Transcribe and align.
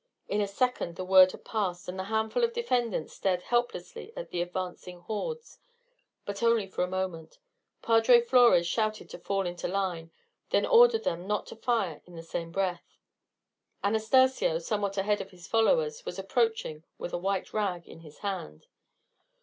In 0.27 0.41
a 0.41 0.47
second 0.47 0.95
the 0.95 1.05
word 1.05 1.31
had 1.31 1.45
passed, 1.45 1.87
and 1.87 1.99
the 1.99 2.05
handful 2.05 2.43
of 2.43 2.53
defendants 2.53 3.13
stared 3.13 3.43
helplessly 3.43 4.11
at 4.17 4.31
the 4.31 4.41
advancing 4.41 5.01
hordes. 5.01 5.59
But 6.25 6.41
only 6.41 6.65
for 6.65 6.83
a 6.83 6.87
moment. 6.87 7.37
Padre 7.83 8.19
Flores 8.21 8.65
shouted 8.65 9.11
to 9.11 9.19
fall 9.19 9.45
into 9.45 9.67
line, 9.67 10.09
then 10.49 10.65
ordered 10.65 11.03
them 11.03 11.27
not 11.27 11.45
to 11.49 11.55
fire 11.55 12.01
in 12.07 12.15
the 12.15 12.23
same 12.23 12.51
breath. 12.51 12.97
Anastacio, 13.83 14.57
somewhat 14.57 14.97
ahead 14.97 15.21
of 15.21 15.29
his 15.29 15.45
followers, 15.47 16.03
was 16.03 16.17
approaching 16.17 16.83
with 16.97 17.13
a 17.13 17.19
white 17.19 17.53
rag 17.53 17.87
in 17.87 17.99
his 17.99 18.17
hand. 18.25 18.65